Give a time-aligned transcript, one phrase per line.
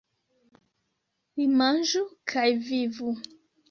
[1.43, 2.05] Li manĝu
[2.35, 3.19] kaj vivu!